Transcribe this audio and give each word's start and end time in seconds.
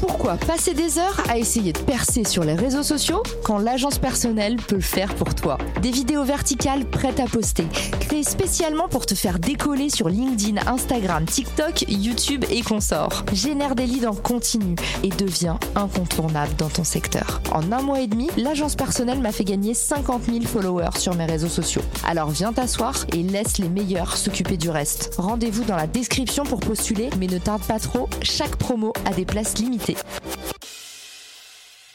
Pourquoi 0.00 0.36
passer 0.36 0.74
des 0.74 0.98
heures 0.98 1.22
à 1.28 1.38
essayer 1.38 1.72
de 1.72 1.78
percer 1.78 2.24
sur 2.24 2.44
les 2.44 2.54
réseaux 2.54 2.82
sociaux 2.82 3.22
quand 3.44 3.58
l'agence 3.58 3.98
personnelle 3.98 4.56
peut 4.56 4.76
le 4.76 4.80
faire 4.80 5.14
pour 5.14 5.34
toi? 5.34 5.58
Des 5.80 5.90
vidéos 5.90 6.24
verticales 6.24 6.84
prêtes 6.84 7.20
à 7.20 7.24
poster, 7.24 7.66
spécialement 8.22 8.88
pour 8.88 9.06
te 9.06 9.14
faire 9.14 9.38
décoller 9.38 9.90
sur 9.90 10.08
LinkedIn, 10.08 10.60
Instagram, 10.66 11.24
TikTok, 11.24 11.84
YouTube 11.88 12.44
et 12.50 12.62
consorts. 12.62 13.24
Génère 13.32 13.74
des 13.74 13.86
leads 13.86 14.06
en 14.06 14.14
continu 14.14 14.74
et 15.02 15.08
deviens 15.08 15.58
incontournable 15.74 16.54
dans 16.56 16.68
ton 16.68 16.84
secteur. 16.84 17.40
En 17.52 17.72
un 17.72 17.82
mois 17.82 18.00
et 18.00 18.06
demi, 18.06 18.28
l'agence 18.36 18.76
personnelle 18.76 19.20
m'a 19.20 19.32
fait 19.32 19.44
gagner 19.44 19.74
50 19.74 20.24
000 20.24 20.42
followers 20.42 20.98
sur 20.98 21.14
mes 21.14 21.26
réseaux 21.26 21.48
sociaux. 21.48 21.82
Alors 22.06 22.30
viens 22.30 22.52
t'asseoir 22.52 23.06
et 23.12 23.22
laisse 23.22 23.58
les 23.58 23.68
meilleurs 23.68 24.16
s'occuper 24.16 24.56
du 24.56 24.70
reste. 24.70 25.14
Rendez-vous 25.18 25.64
dans 25.64 25.76
la 25.76 25.86
description 25.86 26.44
pour 26.44 26.60
postuler, 26.60 27.10
mais 27.18 27.26
ne 27.26 27.38
tarde 27.38 27.62
pas 27.62 27.78
trop, 27.78 28.08
chaque 28.22 28.56
promo 28.56 28.92
a 29.04 29.12
des 29.12 29.24
places 29.24 29.58
limitées 29.58 29.96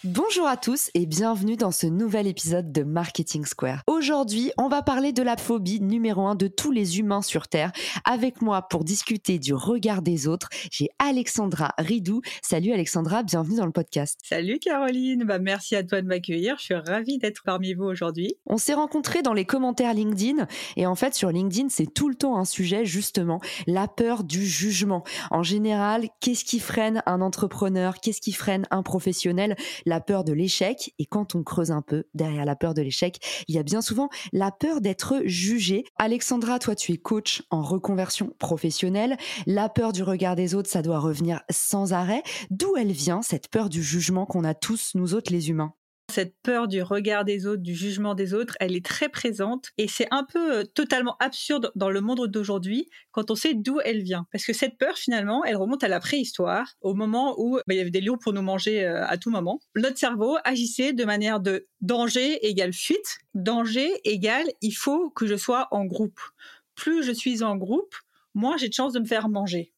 Bonjour 0.04 0.48
à 0.48 0.58
tous 0.58 0.90
et 0.96 1.06
bienvenue 1.06 1.58
dans 1.58 1.70
ce 1.70 1.86
nouvel 1.86 2.26
épisode 2.26 2.72
de 2.72 2.82
Marketing 2.82 3.46
Square. 3.46 3.84
Aujourd'hui, 3.86 4.52
on 4.58 4.68
va 4.68 4.82
parler 4.82 5.14
de 5.14 5.22
la 5.22 5.38
phobie 5.38 5.80
numéro 5.80 6.26
un 6.26 6.34
de 6.34 6.48
tous 6.48 6.72
les 6.72 6.98
humains 6.98 7.22
sur 7.22 7.48
Terre. 7.48 7.72
Avec 8.04 8.42
moi 8.42 8.64
pour 8.64 8.84
discuter 8.84 9.38
du 9.38 9.54
regard 9.54 10.02
des 10.02 10.28
autres, 10.28 10.50
j'ai 10.72 10.90
Alexandra 10.98 11.76
Ridou. 11.78 12.22
Salut 12.42 12.72
Alexandra, 12.72 13.22
bienvenue 13.22 13.58
dans 13.58 13.68
le 13.68 13.72
podcast. 13.72 14.18
Salut 14.24 14.58
Caroline, 14.58 15.24
bah 15.24 15.38
merci 15.38 15.76
à 15.76 15.84
toi 15.84 16.02
de 16.02 16.08
m'accueillir. 16.08 16.56
Je 16.58 16.64
suis 16.64 16.74
ravie 16.74 17.20
d'être 17.20 17.44
parmi 17.46 17.76
vous 17.76 17.86
aujourd'hui. 17.86 18.34
On 18.48 18.58
s'est 18.58 18.74
rencontrés 18.74 19.22
dans 19.22 19.34
les 19.34 19.46
commentaires 19.46 19.94
LinkedIn 19.94 20.48
et 20.78 20.88
en 20.88 20.96
fait 20.96 21.14
sur 21.14 21.30
LinkedIn, 21.30 21.70
c'est 21.70 21.94
tout 21.94 22.10
le 22.10 22.16
temps 22.16 22.38
un 22.40 22.46
sujet 22.46 22.86
justement, 22.86 23.40
la 23.68 23.88
peur 23.88 24.24
du 24.24 24.48
jugement. 24.48 25.04
En 25.30 25.44
général, 25.44 26.10
qu'est-ce 26.22 26.44
qui 26.44 26.60
freine 26.60 27.04
un 27.06 27.22
entrepreneur? 27.22 28.00
Qu'est-ce 28.02 28.20
qui 28.20 28.32
freine 28.32 28.66
un 28.72 28.82
professionnel? 28.82 29.56
La 29.92 30.00
peur 30.00 30.24
de 30.24 30.32
l'échec. 30.32 30.96
Et 31.00 31.06
quand 31.06 31.36
on 31.36 31.44
creuse 31.44 31.70
un 31.70 31.82
peu 31.82 32.06
derrière 32.14 32.46
la 32.46 32.56
peur 32.56 32.74
de 32.74 32.82
l'échec, 32.82 33.44
il 33.50 33.56
y 33.56 33.60
a 33.60 33.64
bien 33.64 33.82
souvent 33.82 34.08
la 34.32 34.50
peur 34.50 34.80
d'être 34.80 35.22
jugé. 35.26 35.84
Alexandra, 35.98 36.60
toi, 36.60 36.76
tu 36.76 36.94
es 36.94 36.98
coach 36.98 37.44
en 37.52 37.62
reconversion 37.62 38.34
professionnelle. 38.40 39.18
La 39.46 39.68
peur 39.68 39.92
du 39.92 40.02
regard 40.02 40.38
des 40.38 40.56
autres, 40.56 40.70
ça 40.70 40.82
doit 40.82 41.00
revenir 41.00 41.42
sans 41.50 41.92
arrêt. 41.92 42.24
D'où 42.52 42.78
elle 42.78 42.94
vient, 42.94 43.22
cette 43.22 43.50
peur 43.50 43.68
du 43.68 43.84
jugement 43.84 44.26
qu'on 44.26 44.46
a 44.46 44.54
tous, 44.54 44.92
nous 44.96 45.14
autres, 45.14 45.34
les 45.34 45.50
humains? 45.50 45.74
Cette 46.12 46.36
peur 46.44 46.68
du 46.68 46.84
regard 46.84 47.26
des 47.26 47.48
autres, 47.48 47.64
du 47.64 47.74
jugement 47.74 48.14
des 48.14 48.34
autres, 48.34 48.56
elle 48.60 48.76
est 48.76 48.86
très 48.86 49.10
présente 49.10 49.70
et 49.78 49.88
c'est 49.88 50.08
un 50.12 50.24
peu 50.24 50.60
euh, 50.60 50.64
totalement 50.64 51.18
absurde 51.20 51.72
dans 51.76 51.90
le 51.90 52.02
monde 52.02 52.28
d'aujourd'hui 52.28 52.90
quand 53.12 53.32
on 53.32 53.36
sait 53.36 53.56
d'où 53.56 53.80
elle 53.84 54.04
vient. 54.04 54.28
Parce 54.32 54.46
que 54.46 54.54
cette 54.54 54.78
peur, 54.78 54.98
finalement, 54.98 55.44
elle 55.44 55.56
remonte 55.56 55.84
à 55.84 55.88
la 55.88 56.00
préhistoire, 56.00 56.76
au 56.82 56.94
moment 56.94 57.36
où 57.40 57.56
bah, 57.56 57.74
il 57.74 57.78
y 57.78 57.82
avait 57.82 57.90
des 57.90 58.02
lions 58.02 58.18
pour 58.18 58.34
nous 58.34 58.44
manger 58.44 58.84
euh, 58.84 59.06
à 59.08 59.18
tout 59.18 59.32
moment. 59.32 59.60
Notre 59.76 59.98
cerveau 59.98 60.38
agissait 60.44 60.94
de 60.94 61.06
manière 61.06 61.40
de 61.40 61.68
danger 61.82 62.46
égale 62.46 62.74
fuite, 62.74 63.20
danger 63.34 63.90
égale 64.04 64.48
il 64.62 64.74
faut 64.74 65.10
que 65.10 65.26
je 65.26 65.36
sois 65.36 65.68
en 65.72 65.86
groupe. 65.86 66.20
Plus 66.76 67.04
je 67.04 67.12
suis 67.12 67.44
en 67.44 67.58
groupe, 67.58 67.96
moins 68.34 68.58
j'ai 68.58 68.70
de 68.70 68.74
chances 68.74 68.94
de 68.94 69.00
me 69.00 69.06
faire 69.06 69.30
manger. 69.30 69.74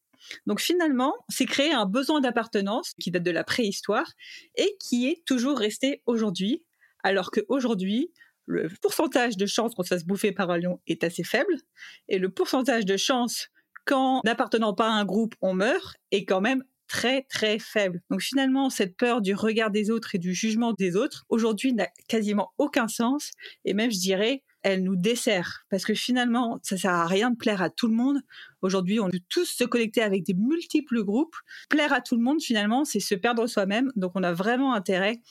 Donc 0.46 0.60
finalement, 0.60 1.14
c'est 1.30 1.46
créé 1.46 1.72
un 1.72 1.86
besoin 1.86 2.22
d'appartenance 2.22 2.94
qui 3.00 3.12
date 3.12 3.24
de 3.24 3.32
la 3.32 3.44
préhistoire 3.44 4.12
et 4.56 4.75
qui 4.80 5.08
est 5.08 5.24
toujours 5.25 5.58
resté 5.58 6.02
aujourd'hui, 6.06 6.64
alors 7.03 7.31
qu'aujourd'hui, 7.31 8.12
le 8.46 8.70
pourcentage 8.81 9.38
de 9.38 9.46
chances 9.46 9.74
qu'on 9.74 9.84
se 9.84 9.90
fasse 9.90 10.06
bouffer 10.06 10.31
par 10.31 10.50
un 10.50 10.58
lion 10.58 10.81
est 10.88 11.03
assez 11.03 11.24
faible, 11.24 11.56
et 12.09 12.20
le 12.20 12.30
pourcentage 12.30 12.86
de 12.86 12.97
chances 12.97 13.47
qu'en 13.86 14.22
n'appartenant 14.24 14.74
pas 14.74 14.88
à 14.88 14.92
un 14.92 15.06
groupe, 15.06 15.36
on 15.42 15.53
meurt 15.53 15.96
est 16.12 16.26
quand 16.26 16.42
même 16.42 16.64
très 16.88 17.24
très 17.24 17.59
faible. 17.59 18.02
Donc 18.09 18.22
finalement, 18.22 18.70
cette 18.70 18.96
peur 18.97 19.22
du 19.22 19.34
regard 19.34 19.72
des 19.72 19.90
autres 19.90 20.16
et 20.16 20.20
du 20.20 20.34
jugement 20.34 20.74
des 20.74 20.96
autres, 20.96 21.26
aujourd'hui, 21.30 21.74
n'a 21.74 21.88
quasiment 22.08 22.52
aucun 22.58 22.88
sens, 22.88 23.31
et 23.66 23.74
même, 23.74 23.92
je 23.92 24.00
dirais, 24.00 24.44
elle 24.63 24.84
nous 24.84 24.96
dessert 24.96 25.66
parce 25.69 25.85
que 25.85 25.94
finalement, 25.94 26.59
ça 26.63 26.78
sert 26.78 26.91
à 26.91 27.06
rien 27.06 27.31
de 27.31 27.38
plaire 27.38 27.62
à 27.62 27.69
tout 27.69 27.88
le 27.88 27.94
monde. 27.94 28.19
Aujourd'hui, 28.62 29.00
on 29.00 29.09
peut 29.09 29.19
tous 29.29 29.46
se 29.46 29.63
connecter 29.63 30.01
avec 30.01 30.24
des 30.24 30.34
multiples 30.34 31.03
groupes. 31.03 31.35
Plaire 31.69 31.94
à 31.94 32.01
tout 32.01 32.16
le 32.16 32.24
monde, 32.24 32.41
finalement, 32.41 32.85
c'est 32.85 33.00
se 33.00 33.16
perdre 33.16 33.46
soi-même. 33.47 33.91
Donc, 33.96 34.13
on 34.16 34.23
a 34.23 34.34
vraiment 34.34 34.73
intérêt 34.73 35.22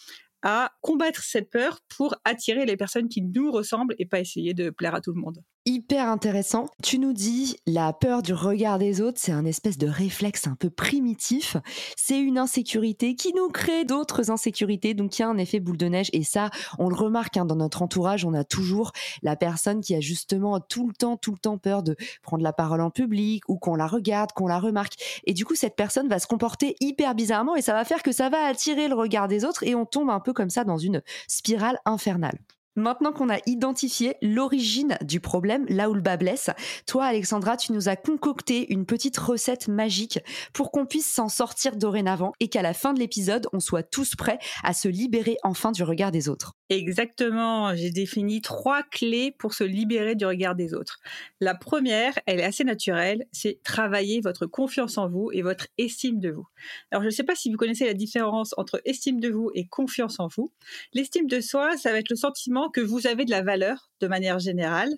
à 0.42 0.72
combattre 0.80 1.22
cette 1.22 1.50
peur 1.50 1.80
pour 1.88 2.16
attirer 2.24 2.66
les 2.66 2.76
personnes 2.76 3.08
qui 3.08 3.22
nous 3.22 3.50
ressemblent 3.50 3.94
et 3.98 4.06
pas 4.06 4.20
essayer 4.20 4.54
de 4.54 4.70
plaire 4.70 4.94
à 4.94 5.00
tout 5.00 5.12
le 5.12 5.20
monde 5.20 5.42
hyper 5.64 6.08
intéressant. 6.08 6.66
Tu 6.82 6.98
nous 6.98 7.12
dis 7.12 7.56
la 7.66 7.92
peur 7.92 8.22
du 8.22 8.34
regard 8.34 8.78
des 8.78 9.00
autres, 9.00 9.18
c'est 9.20 9.32
un 9.32 9.44
espèce 9.44 9.78
de 9.78 9.86
réflexe 9.86 10.46
un 10.46 10.54
peu 10.54 10.70
primitif. 10.70 11.56
C'est 11.96 12.18
une 12.18 12.38
insécurité 12.38 13.14
qui 13.14 13.32
nous 13.34 13.48
crée 13.48 13.84
d'autres 13.84 14.30
insécurités. 14.30 14.94
Donc 14.94 15.18
il 15.18 15.22
y 15.22 15.24
a 15.24 15.28
un 15.28 15.38
effet 15.38 15.60
boule 15.60 15.76
de 15.76 15.86
neige 15.86 16.10
et 16.12 16.24
ça, 16.24 16.50
on 16.78 16.88
le 16.88 16.94
remarque 16.94 17.36
hein, 17.36 17.44
dans 17.44 17.56
notre 17.56 17.82
entourage. 17.82 18.24
On 18.24 18.34
a 18.34 18.44
toujours 18.44 18.92
la 19.22 19.36
personne 19.36 19.80
qui 19.80 19.94
a 19.94 20.00
justement 20.00 20.58
tout 20.60 20.88
le 20.88 20.94
temps, 20.94 21.16
tout 21.16 21.32
le 21.32 21.38
temps 21.38 21.58
peur 21.58 21.82
de 21.82 21.96
prendre 22.22 22.42
la 22.42 22.52
parole 22.52 22.80
en 22.80 22.90
public 22.90 23.42
ou 23.48 23.58
qu'on 23.58 23.76
la 23.76 23.86
regarde, 23.86 24.32
qu'on 24.32 24.46
la 24.46 24.58
remarque. 24.58 24.94
Et 25.24 25.34
du 25.34 25.44
coup, 25.44 25.54
cette 25.54 25.76
personne 25.76 26.08
va 26.08 26.18
se 26.18 26.26
comporter 26.26 26.76
hyper 26.80 27.14
bizarrement 27.14 27.56
et 27.56 27.62
ça 27.62 27.72
va 27.72 27.84
faire 27.84 28.02
que 28.02 28.12
ça 28.12 28.28
va 28.28 28.44
attirer 28.44 28.88
le 28.88 28.94
regard 28.94 29.28
des 29.28 29.44
autres 29.44 29.62
et 29.62 29.74
on 29.74 29.86
tombe 29.86 30.10
un 30.10 30.20
peu 30.20 30.32
comme 30.32 30.50
ça 30.50 30.64
dans 30.64 30.78
une 30.78 31.02
spirale 31.28 31.78
infernale. 31.84 32.38
Maintenant 32.74 33.12
qu'on 33.12 33.28
a 33.28 33.38
identifié 33.44 34.16
l'origine 34.22 34.96
du 35.02 35.20
problème, 35.20 35.66
là 35.68 35.90
où 35.90 35.94
le 35.94 36.00
bas 36.00 36.16
blesse, 36.16 36.48
toi 36.86 37.04
Alexandra, 37.04 37.58
tu 37.58 37.72
nous 37.72 37.90
as 37.90 37.96
concocté 37.96 38.72
une 38.72 38.86
petite 38.86 39.18
recette 39.18 39.68
magique 39.68 40.20
pour 40.54 40.70
qu'on 40.70 40.86
puisse 40.86 41.12
s'en 41.12 41.28
sortir 41.28 41.76
dorénavant 41.76 42.32
et 42.40 42.48
qu'à 42.48 42.62
la 42.62 42.72
fin 42.72 42.94
de 42.94 42.98
l'épisode, 42.98 43.46
on 43.52 43.60
soit 43.60 43.82
tous 43.82 44.16
prêts 44.16 44.38
à 44.64 44.72
se 44.72 44.88
libérer 44.88 45.36
enfin 45.42 45.70
du 45.70 45.82
regard 45.82 46.12
des 46.12 46.30
autres. 46.30 46.54
Exactement, 46.72 47.76
j'ai 47.76 47.90
défini 47.90 48.40
trois 48.40 48.82
clés 48.82 49.30
pour 49.30 49.52
se 49.52 49.62
libérer 49.62 50.14
du 50.14 50.24
regard 50.24 50.54
des 50.54 50.72
autres. 50.72 51.00
La 51.38 51.54
première, 51.54 52.18
elle 52.24 52.40
est 52.40 52.44
assez 52.44 52.64
naturelle, 52.64 53.26
c'est 53.30 53.60
travailler 53.62 54.22
votre 54.22 54.46
confiance 54.46 54.96
en 54.96 55.06
vous 55.06 55.30
et 55.32 55.42
votre 55.42 55.66
estime 55.76 56.18
de 56.18 56.30
vous. 56.30 56.46
Alors 56.90 57.02
je 57.02 57.08
ne 57.08 57.12
sais 57.12 57.24
pas 57.24 57.34
si 57.34 57.50
vous 57.50 57.58
connaissez 57.58 57.84
la 57.84 57.92
différence 57.92 58.54
entre 58.56 58.80
estime 58.86 59.20
de 59.20 59.28
vous 59.28 59.50
et 59.54 59.66
confiance 59.66 60.18
en 60.18 60.28
vous. 60.28 60.50
L'estime 60.94 61.26
de 61.26 61.42
soi, 61.42 61.76
ça 61.76 61.92
va 61.92 61.98
être 61.98 62.08
le 62.08 62.16
sentiment 62.16 62.70
que 62.70 62.80
vous 62.80 63.06
avez 63.06 63.26
de 63.26 63.30
la 63.30 63.42
valeur 63.42 63.90
de 64.00 64.06
manière 64.06 64.38
générale, 64.38 64.88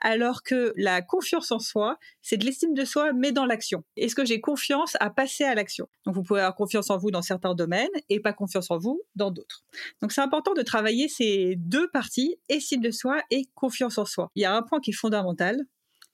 alors 0.00 0.42
que 0.42 0.72
la 0.76 1.02
confiance 1.02 1.52
en 1.52 1.58
soi, 1.58 1.98
c'est 2.22 2.36
de 2.36 2.44
l'estime 2.44 2.74
de 2.74 2.84
soi, 2.84 3.12
mais 3.12 3.32
dans 3.32 3.46
l'action. 3.46 3.84
Est-ce 3.96 4.14
que 4.14 4.24
j'ai 4.24 4.40
confiance 4.40 4.96
à 5.00 5.10
passer 5.10 5.44
à 5.44 5.54
l'action? 5.54 5.88
Donc 6.04 6.14
vous 6.14 6.22
pouvez 6.22 6.40
avoir 6.40 6.54
confiance 6.54 6.90
en 6.90 6.98
vous 6.98 7.10
dans 7.10 7.22
certains 7.22 7.54
domaines 7.54 7.88
et 8.08 8.20
pas 8.20 8.32
confiance 8.32 8.70
en 8.70 8.78
vous 8.78 9.02
dans 9.14 9.30
d'autres. 9.30 9.64
Donc 10.02 10.12
c'est 10.12 10.20
important 10.20 10.54
de 10.54 10.62
travailler 10.62 11.08
ces 11.08 11.54
deux 11.56 11.88
parties, 11.88 12.36
estime 12.48 12.80
de 12.80 12.90
soi 12.90 13.22
et 13.30 13.46
confiance 13.54 13.98
en 13.98 14.04
soi. 14.04 14.30
Il 14.34 14.42
y 14.42 14.46
a 14.46 14.54
un 14.54 14.62
point 14.62 14.80
qui 14.80 14.90
est 14.90 14.94
fondamental, 14.94 15.60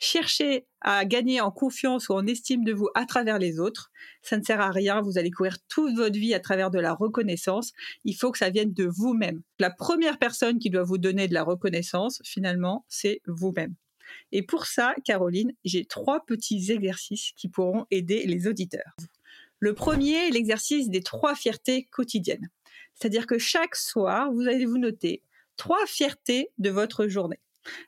cherchez 0.02 0.66
à 0.80 1.04
gagner 1.04 1.40
en 1.40 1.52
confiance 1.52 2.08
ou 2.08 2.14
en 2.14 2.26
estime 2.26 2.64
de 2.64 2.72
vous 2.72 2.88
à 2.94 3.06
travers 3.06 3.38
les 3.38 3.60
autres. 3.60 3.92
Ça 4.22 4.36
ne 4.36 4.42
sert 4.42 4.60
à 4.60 4.70
rien, 4.70 5.00
vous 5.00 5.16
allez 5.16 5.30
courir 5.30 5.58
toute 5.68 5.94
votre 5.94 6.18
vie 6.18 6.34
à 6.34 6.40
travers 6.40 6.70
de 6.70 6.80
la 6.80 6.92
reconnaissance. 6.92 7.72
Il 8.04 8.14
faut 8.14 8.32
que 8.32 8.38
ça 8.38 8.50
vienne 8.50 8.72
de 8.72 8.84
vous-même. 8.84 9.42
La 9.60 9.70
première 9.70 10.18
personne 10.18 10.58
qui 10.58 10.70
doit 10.70 10.82
vous 10.82 10.98
donner 10.98 11.28
de 11.28 11.34
la 11.34 11.44
reconnaissance, 11.44 12.20
finalement, 12.24 12.84
c'est 12.88 13.20
vous-même. 13.26 13.74
Et 14.32 14.42
pour 14.42 14.66
ça, 14.66 14.94
Caroline, 15.04 15.52
j'ai 15.64 15.84
trois 15.84 16.24
petits 16.26 16.72
exercices 16.72 17.30
qui 17.36 17.48
pourront 17.48 17.86
aider 17.90 18.26
les 18.26 18.48
auditeurs. 18.48 18.96
Le 19.60 19.72
premier, 19.72 20.30
l'exercice 20.30 20.90
des 20.90 21.02
trois 21.02 21.36
fiertés 21.36 21.84
quotidiennes. 21.92 22.50
C'est-à-dire 22.94 23.26
que 23.26 23.38
chaque 23.38 23.76
soir, 23.76 24.32
vous 24.32 24.48
allez 24.48 24.66
vous 24.66 24.78
noter 24.78 25.22
trois 25.56 25.86
fiertés 25.86 26.50
de 26.58 26.70
votre 26.70 27.06
journée. 27.06 27.38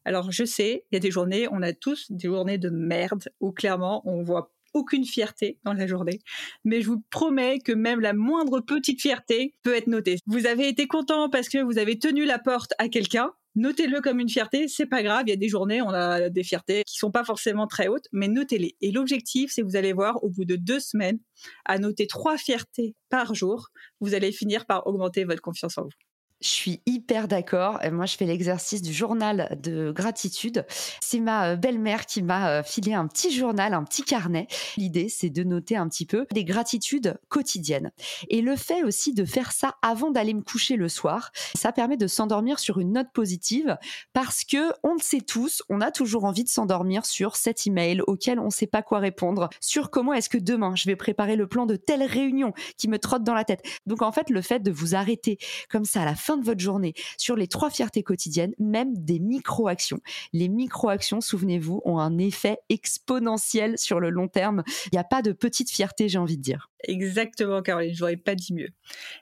Alors 0.05 0.31
je 0.31 0.45
sais, 0.45 0.85
il 0.91 0.95
y 0.95 0.97
a 0.97 1.01
des 1.01 1.11
journées, 1.11 1.49
on 1.51 1.63
a 1.63 1.73
tous 1.73 2.11
des 2.11 2.29
journées 2.29 2.59
de 2.59 2.71
merde 2.71 3.25
où 3.41 3.53
clairement 3.53 4.03
on 4.05 4.23
voit 4.23 4.53
aucune 4.75 5.05
fierté 5.05 5.59
dans 5.65 5.73
la 5.73 5.87
journée, 5.87 6.21
mais 6.65 6.83
je 6.83 6.89
vous 6.89 7.03
promets 7.11 7.61
que 7.61 7.73
même 7.73 8.01
la 8.01 8.13
moindre 8.13 8.61
petite 8.61 9.01
fierté 9.01 9.55
peut 9.63 9.75
être 9.75 9.87
notée. 9.87 10.17
Vous 10.27 10.47
avez 10.47 10.69
été 10.69 10.89
content 10.89 11.31
parce 11.31 11.49
que 11.49 11.59
vous 11.59 11.79
avez 11.79 11.99
tenu 11.99 12.25
la 12.25 12.41
porte 12.41 12.73
à 12.79 12.89
quelqu'un, 12.89 13.31
notez-le 13.55 14.01
comme 14.01 14.21
une 14.21 14.29
fierté, 14.29 14.69
c'est 14.69 14.87
pas 14.87 15.03
grave, 15.03 15.25
il 15.27 15.31
y 15.31 15.33
a 15.33 15.37
des 15.37 15.49
journées, 15.49 15.81
on 15.81 15.91
a 15.91 16.29
des 16.29 16.43
fiertés 16.43 16.83
qui 16.85 16.99
sont 16.99 17.11
pas 17.11 17.25
forcément 17.25 17.67
très 17.67 17.89
hautes, 17.89 18.09
mais 18.13 18.29
notez-les. 18.29 18.77
Et 18.81 18.91
l'objectif, 18.91 19.53
c'est 19.53 19.63
vous 19.63 19.77
allez 19.77 19.93
voir, 19.93 20.23
au 20.25 20.31
bout 20.31 20.45
de 20.45 20.57
deux 20.57 20.81
semaines, 20.81 21.21
à 21.65 21.79
noter 21.79 22.07
trois 22.07 22.37
fiertés 22.37 22.95
par 23.09 23.35
jour, 23.35 23.69
vous 24.01 24.15
allez 24.15 24.33
finir 24.33 24.67
par 24.67 24.87
augmenter 24.87 25.25
votre 25.25 25.43
confiance 25.43 25.79
en 25.79 25.85
vous. 25.85 26.14
Je 26.41 26.49
suis 26.49 26.83
hyper 26.85 27.27
d'accord. 27.27 27.81
Moi, 27.91 28.07
je 28.07 28.17
fais 28.17 28.27
l'exercice 28.27 28.83
du 28.83 28.93
journal 28.93 29.57
de 29.63 29.93
gratitude. 29.93 30.67
C'est 31.01 31.21
ma 31.21 31.53
euh, 31.53 31.57
belle-mère 31.57 32.05
qui 32.05 32.23
m'a 32.23 32.51
euh, 32.51 32.63
filé 32.63 32.93
un 32.93 33.07
petit 33.07 33.31
journal, 33.31 33.73
un 33.73 33.83
petit 33.85 34.03
carnet. 34.03 34.47
L'idée, 34.77 35.09
c'est 35.09 35.31
de 35.31 35.43
noter 35.43 35.77
un 35.77 35.89
petit 35.89 36.05
peu 36.05 36.27
des 36.33 36.45
gratitudes 36.45 37.19
quotidiennes. 37.29 37.93
Et 38.29 38.43
le 38.43 38.57
fait 38.57 38.83
aussi 38.83 39.15
de 39.15 39.25
faire 39.25 39.53
ça 39.53 39.77
avant 39.81 40.11
d'aller 40.11 40.35
me 40.35 40.43
coucher 40.43 40.77
le 40.77 40.89
soir, 40.89 41.31
ça 41.55 41.73
permet 41.73 41.97
de 41.97 42.07
s'endormir 42.07 42.59
sur 42.59 42.79
une 42.79 42.93
note 42.93 43.13
positive 43.15 43.79
parce 44.13 44.45
que 44.45 44.73
on 44.83 44.95
le 44.95 45.01
sait 45.01 45.23
tous, 45.23 45.63
on 45.71 45.81
a 45.81 45.91
toujours 45.91 46.25
envie 46.25 46.45
de 46.45 46.49
s'endormir 46.49 47.07
sur 47.07 47.37
cet 47.37 47.67
email 47.67 48.03
auquel 48.03 48.39
on 48.39 48.47
ne 48.47 48.51
sait 48.51 48.67
pas 48.67 48.83
quoi 48.83 48.99
répondre, 48.99 49.49
sur 49.61 49.91
comment 49.91 50.13
est-ce 50.13 50.29
que 50.29 50.39
demain 50.39 50.75
je 50.75 50.85
vais 50.87 50.97
préparer 50.97 51.37
le 51.37 51.47
plan 51.47 51.65
de 51.65 51.77
telle 51.77 52.03
réunion 52.03 52.53
qui 52.77 52.89
me 52.89 52.99
trotte 52.99 53.25
dans 53.25 53.35
la 53.35 53.45
tête. 53.45 53.63
Donc 53.87 54.03
en 54.03 54.13
fait, 54.13 54.31
le 54.31 54.43
fait 54.43 54.61
de 54.61 54.71
vous 54.71 54.95
arrêter 54.95 55.39
comme 55.71 55.85
ça 55.85 56.03
à 56.03 56.05
la 56.05 56.15
fin 56.15 56.34
de 56.37 56.45
votre 56.45 56.61
journée 56.61 56.95
sur 57.17 57.37
les 57.37 57.49
trois 57.49 57.71
fiertés 57.71 58.03
quotidiennes, 58.03 58.55
même 58.59 58.95
des 58.97 59.19
micro-actions. 59.19 60.01
Les 60.33 60.49
micro-actions, 60.49 61.21
souvenez-vous, 61.21 61.83
ont 61.85 61.99
un 61.99 62.19
effet 62.19 62.59
exponentiel 62.69 63.79
sur 63.79 64.01
le 64.01 64.11
long 64.11 64.29
terme. 64.29 64.63
Il 64.87 64.95
n'y 64.95 64.99
a 64.99 65.05
pas 65.05 65.23
de 65.23 65.33
petite 65.33 65.71
fierté, 65.71 66.09
j'ai 66.09 66.19
envie 66.19 66.37
de 66.37 66.43
dire. 66.43 66.71
Exactement, 66.87 67.63
Caroline, 67.63 67.95
je 67.95 68.01
n'aurais 68.01 68.17
pas 68.17 68.35
dit 68.35 68.53
mieux. 68.53 68.69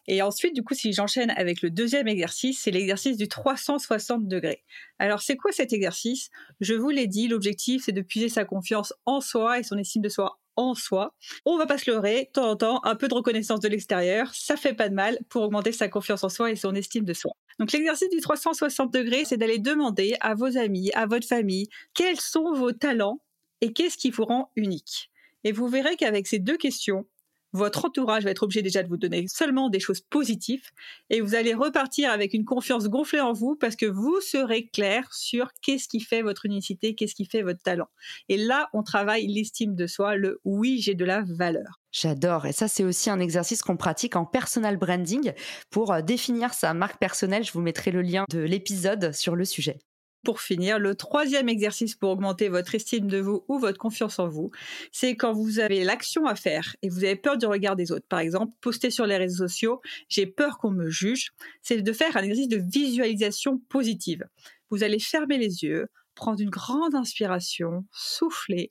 Et 0.07 0.23
ensuite, 0.23 0.55
du 0.55 0.63
coup, 0.63 0.75
si 0.75 0.93
j'enchaîne 0.93 1.31
avec 1.31 1.63
le 1.63 1.71
deuxième 1.71 2.09
exercice, 2.09 2.61
c'est 2.63 2.71
l'exercice 2.71 3.17
du 3.17 3.29
360 3.29 4.27
degrés. 4.27 4.65
Alors, 4.99 5.23
c'est 5.23 5.37
quoi 5.37 5.53
cet 5.53 5.73
exercice? 5.73 6.31
Je 6.61 6.75
vous 6.75 6.91
l'ai 6.91 7.07
dit, 7.07 7.29
l'objectif, 7.29 7.85
c'est 7.85 7.93
de 7.93 8.03
puiser 8.03 8.29
sa 8.29 8.45
confiance 8.45 8.93
en 9.07 9.21
soi 9.21 9.61
et 9.61 9.63
son 9.63 9.79
estime 9.79 10.03
de 10.03 10.09
soi 10.09 10.42
en 10.57 10.75
soi. 10.75 11.15
On 11.45 11.57
va 11.57 11.67
pas 11.67 11.79
se 11.79 11.91
leurrer, 11.91 12.25
de 12.25 12.33
temps 12.33 12.51
en 12.51 12.57
temps, 12.57 12.85
un 12.85 12.95
peu 12.95 13.09
de 13.09 13.15
reconnaissance 13.15 13.61
de 13.61 13.69
l'extérieur, 13.69 14.35
ça 14.35 14.57
fait 14.57 14.75
pas 14.75 14.89
de 14.89 14.95
mal 14.95 15.19
pour 15.29 15.43
augmenter 15.43 15.73
sa 15.73 15.89
confiance 15.89 16.25
en 16.25 16.29
soi 16.29 16.51
et 16.51 16.57
son 16.57 16.75
estime 16.75 17.05
de 17.05 17.15
soi. 17.15 17.33
Donc 17.59 17.73
l'exercice 17.73 18.09
du 18.11 18.21
360 18.21 18.93
degrés, 18.93 19.25
c'est 19.25 19.37
d'aller 19.37 19.59
demander 19.59 20.15
à 20.21 20.35
vos 20.35 20.57
amis, 20.59 20.91
à 20.95 21.07
votre 21.07 21.27
famille, 21.27 21.69
quels 21.95 22.21
sont 22.21 22.53
vos 22.53 22.73
talents 22.73 23.21
et 23.61 23.73
qu'est-ce 23.73 23.97
qui 23.97 24.11
vous 24.11 24.25
rend 24.25 24.51
unique. 24.57 25.11
Et 25.45 25.53
vous 25.53 25.69
verrez 25.69 25.97
qu'avec 25.97 26.27
ces 26.27 26.39
deux 26.39 26.57
questions, 26.57 27.07
votre 27.53 27.85
entourage 27.85 28.25
va 28.25 28.31
être 28.31 28.43
obligé 28.43 28.63
déjà 28.63 28.83
de 28.83 28.89
vous 28.89 28.97
donner 28.97 29.27
seulement 29.29 29.69
des 29.69 29.81
choses 29.81 30.01
positives 30.01 30.71
et 31.11 31.21
vous 31.21 31.35
allez 31.35 31.55
repartir 31.55 32.11
avec 32.11 32.35
une 32.35 32.45
confiance 32.45 32.89
gonflée 32.89 33.21
en 33.21 33.33
vous 33.33 33.57
parce 33.57 33.77
que 33.77 33.87
vous 33.87 34.21
serez 34.21 34.67
clair 34.67 35.13
sur 35.13 35.51
qu'est-ce 35.63 35.89
qui 35.89 36.01
fait 36.01 36.23
votre 36.23 36.47
unicité, 36.47 36.95
qu'est-ce 36.95 37.15
qui 37.15 37.27
fait 37.27 37.43
votre 37.43 37.63
talent. 37.63 37.89
Et 38.29 38.37
là, 38.37 38.69
on 38.73 38.83
travaille 38.83 39.27
l'estime 39.27 39.75
de 39.75 39.87
soi, 39.87 40.17
le 40.17 40.41
oui, 40.45 40.81
j'ai 40.81 40.95
de 40.95 41.05
la 41.05 41.23
valeur. 41.23 41.81
J'adore. 41.93 42.47
Et 42.47 42.53
ça, 42.53 42.69
c'est 42.69 42.85
aussi 42.85 43.11
un 43.11 43.21
exercice 43.21 43.63
qu'on 43.63 43.77
pratique 43.77 44.17
en 44.17 44.25
personal 44.25 44.79
branding 44.79 45.33
pour 45.71 45.93
euh, 45.93 46.01
définir 46.01 46.55
sa 46.55 46.73
marque 46.73 46.99
personnelle. 46.99 47.45
Je 47.45 47.53
vous 47.53 47.61
mettrai 47.61 47.91
le 47.91 48.01
lien 48.01 48.25
de 48.31 48.39
l'épisode 48.39 49.13
sur 49.13 49.37
le 49.37 49.45
sujet. 49.45 49.79
Pour 50.25 50.41
finir, 50.41 50.79
le 50.79 50.95
troisième 50.95 51.49
exercice 51.49 51.97
pour 51.97 52.11
augmenter 52.11 52.49
votre 52.49 52.77
estime 52.77 53.09
de 53.09 53.19
vous 53.19 53.45
ou 53.49 53.59
votre 53.59 53.79
confiance 53.79 54.21
en 54.21 54.29
vous, 54.29 54.53
c'est 54.93 55.17
quand 55.17 55.33
vous 55.33 55.59
avez 55.59 55.83
l'action 55.83 56.27
à 56.27 56.37
faire 56.37 56.77
et 56.83 56.89
vous 56.89 57.03
avez 57.03 57.17
peur 57.17 57.39
du 57.39 57.47
regard 57.47 57.75
des 57.75 57.91
autres. 57.91 58.07
Par 58.09 58.21
exemple, 58.21 58.53
poster 58.61 58.91
sur 58.91 59.05
les 59.05 59.17
réseaux 59.17 59.49
sociaux, 59.49 59.81
j'ai 60.09 60.27
peur 60.27 60.59
qu'on 60.59 60.71
me 60.71 60.89
juge, 60.89 61.33
c'est 61.61 61.83
de 61.83 61.93
faire 61.93 62.17
un 62.17 62.23
exercice 62.23 62.49
de 62.49 62.59
visualisation 62.59 63.59
positive. 63.69 64.25
Vous 64.71 64.85
allez 64.85 65.01
fermer 65.01 65.39
les 65.39 65.65
yeux, 65.65 65.89
prendre 66.15 66.41
une 66.41 66.51
grande 66.51 66.95
inspiration, 66.95 67.85
souffler 67.91 68.71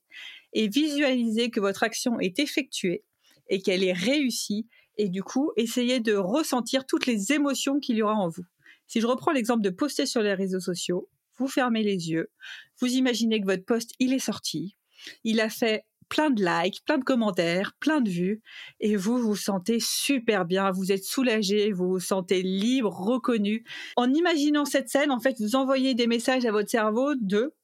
et 0.53 0.69
visualiser 0.69 1.49
que 1.49 1.59
votre 1.59 1.83
action 1.83 2.17
est 2.21 2.39
effectuée 2.39 3.03
et 3.49 3.61
qu'elle 3.61 3.83
est 3.83 3.91
réussie 3.91 4.67
et 4.97 5.09
du 5.09 5.23
coup, 5.23 5.51
essayez 5.57 5.99
de 5.99 6.13
ressentir 6.13 6.85
toutes 6.85 7.07
les 7.07 7.31
émotions 7.31 7.79
qu'il 7.79 7.95
y 7.97 8.01
aura 8.01 8.15
en 8.15 8.29
vous. 8.29 8.45
Si 8.87 9.01
je 9.01 9.07
reprends 9.07 9.31
l'exemple 9.31 9.61
de 9.61 9.69
poster 9.69 10.05
sur 10.05 10.21
les 10.21 10.33
réseaux 10.33 10.59
sociaux, 10.59 11.09
vous 11.41 11.47
fermez 11.47 11.81
les 11.81 12.09
yeux, 12.09 12.29
vous 12.79 12.87
imaginez 12.87 13.41
que 13.41 13.47
votre 13.47 13.65
post, 13.65 13.93
il 13.99 14.13
est 14.13 14.19
sorti, 14.19 14.75
il 15.23 15.41
a 15.41 15.49
fait 15.49 15.83
plein 16.07 16.29
de 16.29 16.43
likes, 16.43 16.83
plein 16.85 16.97
de 16.97 17.03
commentaires, 17.03 17.73
plein 17.79 18.01
de 18.01 18.09
vues, 18.09 18.41
et 18.79 18.95
vous 18.95 19.17
vous 19.17 19.35
sentez 19.35 19.79
super 19.79 20.45
bien, 20.45 20.69
vous 20.69 20.91
êtes 20.91 21.05
soulagé, 21.05 21.71
vous 21.71 21.87
vous 21.87 21.99
sentez 21.99 22.43
libre, 22.43 22.91
reconnu. 22.91 23.63
En 23.95 24.13
imaginant 24.13 24.65
cette 24.65 24.89
scène, 24.89 25.09
en 25.09 25.19
fait, 25.19 25.39
vous 25.39 25.55
envoyez 25.55 25.95
des 25.95 26.07
messages 26.07 26.45
à 26.45 26.51
votre 26.51 26.69
cerveau 26.69 27.15
de 27.15 27.55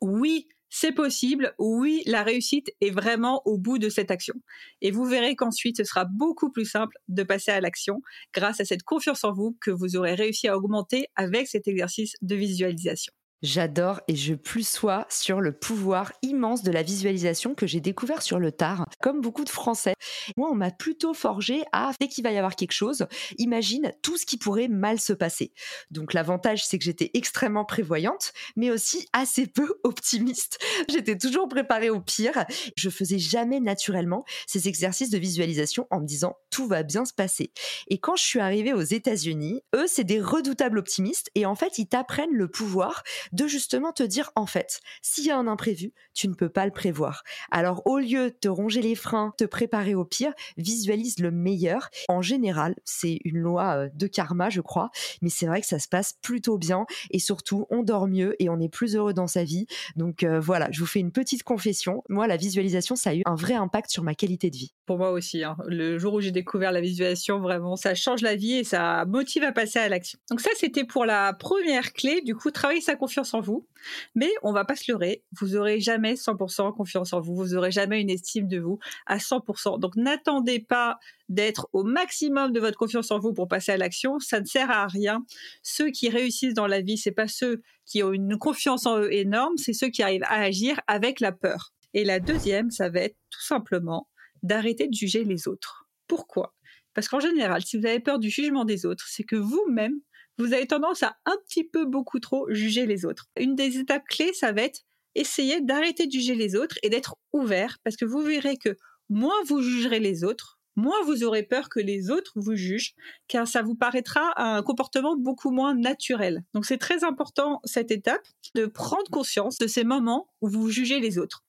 oui, 0.00 0.48
c'est 0.76 0.90
possible, 0.90 1.54
oui, 1.60 2.02
la 2.04 2.24
réussite 2.24 2.72
est 2.80 2.90
vraiment 2.90 3.42
au 3.44 3.58
bout 3.58 3.78
de 3.78 3.88
cette 3.88 4.10
action. 4.10 4.34
Et 4.80 4.90
vous 4.90 5.04
verrez 5.04 5.36
qu'ensuite, 5.36 5.76
ce 5.76 5.84
sera 5.84 6.04
beaucoup 6.04 6.50
plus 6.50 6.64
simple 6.64 6.96
de 7.06 7.22
passer 7.22 7.52
à 7.52 7.60
l'action 7.60 8.02
grâce 8.34 8.58
à 8.58 8.64
cette 8.64 8.82
confiance 8.82 9.22
en 9.22 9.32
vous 9.32 9.56
que 9.60 9.70
vous 9.70 9.94
aurez 9.94 10.14
réussi 10.16 10.48
à 10.48 10.56
augmenter 10.56 11.06
avec 11.14 11.46
cet 11.46 11.68
exercice 11.68 12.14
de 12.22 12.34
visualisation. 12.34 13.12
J'adore 13.44 14.00
et 14.08 14.16
je 14.16 14.32
plus 14.32 14.66
sois 14.66 15.06
sur 15.10 15.42
le 15.42 15.52
pouvoir 15.52 16.14
immense 16.22 16.62
de 16.62 16.72
la 16.72 16.82
visualisation 16.82 17.54
que 17.54 17.66
j'ai 17.66 17.80
découvert 17.80 18.22
sur 18.22 18.38
le 18.38 18.52
tard, 18.52 18.86
comme 19.02 19.20
beaucoup 19.20 19.44
de 19.44 19.50
Français. 19.50 19.92
Moi, 20.38 20.48
on 20.50 20.54
m'a 20.54 20.70
plutôt 20.70 21.12
forgé 21.12 21.62
à, 21.70 21.92
dès 22.00 22.08
qu'il 22.08 22.24
va 22.24 22.32
y 22.32 22.38
avoir 22.38 22.56
quelque 22.56 22.72
chose, 22.72 23.06
imagine 23.36 23.92
tout 24.00 24.16
ce 24.16 24.24
qui 24.24 24.38
pourrait 24.38 24.68
mal 24.68 24.98
se 24.98 25.12
passer. 25.12 25.52
Donc 25.90 26.14
l'avantage, 26.14 26.64
c'est 26.64 26.78
que 26.78 26.84
j'étais 26.86 27.10
extrêmement 27.12 27.66
prévoyante, 27.66 28.32
mais 28.56 28.70
aussi 28.70 29.06
assez 29.12 29.46
peu 29.46 29.78
optimiste. 29.84 30.58
J'étais 30.88 31.18
toujours 31.18 31.46
préparée 31.46 31.90
au 31.90 32.00
pire. 32.00 32.46
Je 32.78 32.88
faisais 32.88 33.18
jamais 33.18 33.60
naturellement 33.60 34.24
ces 34.46 34.68
exercices 34.68 35.10
de 35.10 35.18
visualisation 35.18 35.86
en 35.90 36.00
me 36.00 36.06
disant 36.06 36.34
tout 36.48 36.66
va 36.66 36.82
bien 36.82 37.04
se 37.04 37.12
passer. 37.12 37.52
Et 37.88 37.98
quand 37.98 38.16
je 38.16 38.24
suis 38.24 38.40
arrivée 38.40 38.72
aux 38.72 38.80
États-Unis, 38.80 39.60
eux, 39.74 39.84
c'est 39.86 40.04
des 40.04 40.22
redoutables 40.22 40.78
optimistes 40.78 41.30
et 41.34 41.44
en 41.44 41.54
fait, 41.54 41.76
ils 41.76 41.88
t'apprennent 41.88 42.32
le 42.32 42.48
pouvoir 42.48 43.02
de 43.34 43.46
justement 43.46 43.92
te 43.92 44.02
dire 44.02 44.30
en 44.36 44.46
fait, 44.46 44.80
s'il 45.02 45.26
y 45.26 45.30
a 45.30 45.36
un 45.36 45.46
imprévu, 45.46 45.92
tu 46.14 46.28
ne 46.28 46.34
peux 46.34 46.48
pas 46.48 46.64
le 46.64 46.70
prévoir. 46.70 47.22
Alors 47.50 47.82
au 47.86 47.98
lieu 47.98 48.30
de 48.30 48.36
te 48.36 48.48
ronger 48.48 48.80
les 48.80 48.94
freins, 48.94 49.34
te 49.36 49.44
préparer 49.44 49.94
au 49.94 50.04
pire, 50.04 50.32
visualise 50.56 51.18
le 51.18 51.30
meilleur. 51.30 51.90
En 52.08 52.22
général, 52.22 52.76
c'est 52.84 53.18
une 53.24 53.38
loi 53.38 53.76
euh, 53.76 53.88
de 53.94 54.06
karma, 54.06 54.50
je 54.50 54.60
crois, 54.60 54.90
mais 55.20 55.30
c'est 55.30 55.46
vrai 55.46 55.60
que 55.60 55.66
ça 55.66 55.78
se 55.78 55.88
passe 55.88 56.14
plutôt 56.22 56.58
bien 56.58 56.86
et 57.10 57.18
surtout 57.18 57.66
on 57.70 57.82
dort 57.82 58.06
mieux 58.06 58.36
et 58.38 58.48
on 58.48 58.60
est 58.60 58.68
plus 58.68 58.94
heureux 58.94 59.14
dans 59.14 59.26
sa 59.26 59.42
vie. 59.42 59.66
Donc 59.96 60.22
euh, 60.22 60.38
voilà, 60.38 60.68
je 60.70 60.80
vous 60.80 60.86
fais 60.86 61.00
une 61.00 61.12
petite 61.12 61.42
confession. 61.42 62.04
Moi, 62.08 62.26
la 62.28 62.36
visualisation, 62.36 62.94
ça 62.94 63.10
a 63.10 63.14
eu 63.14 63.22
un 63.26 63.34
vrai 63.34 63.54
impact 63.54 63.90
sur 63.90 64.04
ma 64.04 64.14
qualité 64.14 64.50
de 64.50 64.56
vie. 64.56 64.72
Pour 64.86 64.98
moi 64.98 65.10
aussi, 65.10 65.42
hein. 65.42 65.56
le 65.66 65.98
jour 65.98 66.14
où 66.14 66.20
j'ai 66.20 66.30
découvert 66.30 66.70
la 66.70 66.80
visualisation, 66.80 67.40
vraiment, 67.40 67.74
ça 67.74 67.94
change 67.94 68.20
la 68.20 68.36
vie 68.36 68.54
et 68.54 68.64
ça 68.64 69.04
motive 69.06 69.42
à 69.42 69.52
passer 69.52 69.80
à 69.80 69.88
l'action. 69.88 70.18
Donc 70.30 70.40
ça, 70.40 70.50
c'était 70.56 70.84
pour 70.84 71.04
la 71.04 71.32
première 71.32 71.92
clé. 71.92 72.20
Du 72.20 72.34
coup, 72.36 72.50
travailler 72.50 72.80
sa 72.80 72.94
confiance 72.94 73.23
en 73.32 73.40
vous. 73.40 73.66
Mais 74.14 74.30
on 74.42 74.52
va 74.52 74.64
pas 74.64 74.76
se 74.76 74.90
leurrer, 74.90 75.24
vous 75.32 75.56
aurez 75.56 75.80
jamais 75.80 76.14
100% 76.14 76.74
confiance 76.74 77.12
en 77.12 77.20
vous, 77.20 77.34
vous 77.34 77.54
aurez 77.54 77.70
jamais 77.70 78.00
une 78.00 78.10
estime 78.10 78.48
de 78.48 78.58
vous 78.58 78.78
à 79.06 79.16
100%. 79.16 79.80
Donc 79.80 79.96
n'attendez 79.96 80.58
pas 80.58 80.98
d'être 81.30 81.68
au 81.72 81.84
maximum 81.84 82.52
de 82.52 82.60
votre 82.60 82.76
confiance 82.76 83.10
en 83.10 83.18
vous 83.18 83.32
pour 83.32 83.48
passer 83.48 83.72
à 83.72 83.76
l'action, 83.78 84.18
ça 84.18 84.40
ne 84.40 84.44
sert 84.44 84.70
à 84.70 84.86
rien. 84.86 85.24
Ceux 85.62 85.90
qui 85.90 86.10
réussissent 86.10 86.54
dans 86.54 86.66
la 86.66 86.82
vie, 86.82 86.98
c'est 86.98 87.12
pas 87.12 87.28
ceux 87.28 87.62
qui 87.86 88.02
ont 88.02 88.12
une 88.12 88.36
confiance 88.36 88.84
en 88.84 88.98
eux 88.98 89.12
énorme, 89.12 89.56
c'est 89.56 89.72
ceux 89.72 89.88
qui 89.88 90.02
arrivent 90.02 90.24
à 90.24 90.40
agir 90.40 90.80
avec 90.86 91.20
la 91.20 91.32
peur. 91.32 91.72
Et 91.94 92.04
la 92.04 92.20
deuxième, 92.20 92.70
ça 92.70 92.88
va 92.88 93.00
être 93.00 93.16
tout 93.30 93.42
simplement 93.42 94.08
d'arrêter 94.42 94.88
de 94.88 94.94
juger 94.94 95.24
les 95.24 95.48
autres. 95.48 95.86
Pourquoi? 96.08 96.54
Parce 96.92 97.08
qu'en 97.08 97.20
général, 97.20 97.62
si 97.64 97.78
vous 97.78 97.86
avez 97.86 98.00
peur 98.00 98.18
du 98.18 98.30
jugement 98.30 98.64
des 98.64 98.86
autres, 98.86 99.06
c'est 99.08 99.24
que 99.24 99.36
vous-même, 99.36 100.00
vous 100.38 100.52
avez 100.52 100.66
tendance 100.66 101.02
à 101.02 101.16
un 101.26 101.36
petit 101.46 101.64
peu 101.64 101.84
beaucoup 101.84 102.18
trop 102.18 102.46
juger 102.50 102.86
les 102.86 103.04
autres. 103.04 103.26
Une 103.38 103.54
des 103.54 103.78
étapes 103.78 104.06
clés, 104.08 104.32
ça 104.32 104.52
va 104.52 104.62
être 104.62 104.80
essayer 105.14 105.60
d'arrêter 105.60 106.06
de 106.06 106.12
juger 106.12 106.34
les 106.34 106.56
autres 106.56 106.76
et 106.82 106.90
d'être 106.90 107.16
ouvert 107.32 107.78
parce 107.84 107.96
que 107.96 108.04
vous 108.04 108.20
verrez 108.20 108.56
que 108.56 108.76
moins 109.08 109.42
vous 109.46 109.62
jugerez 109.62 110.00
les 110.00 110.24
autres, 110.24 110.58
moins 110.76 111.02
vous 111.04 111.22
aurez 111.22 111.42
peur 111.44 111.68
que 111.68 111.80
les 111.80 112.10
autres 112.10 112.32
vous 112.36 112.56
jugent, 112.56 112.94
car 113.28 113.46
ça 113.46 113.62
vous 113.62 113.74
paraîtra 113.74 114.32
un 114.36 114.62
comportement 114.62 115.16
beaucoup 115.16 115.50
moins 115.50 115.74
naturel. 115.74 116.42
Donc 116.52 116.66
c'est 116.66 116.78
très 116.78 117.04
important 117.04 117.60
cette 117.64 117.90
étape 117.90 118.26
de 118.54 118.66
prendre 118.66 119.08
conscience 119.10 119.58
de 119.58 119.66
ces 119.66 119.84
moments 119.84 120.28
où 120.40 120.48
vous 120.48 120.68
jugez 120.70 121.00
les 121.00 121.18
autres. 121.18 121.44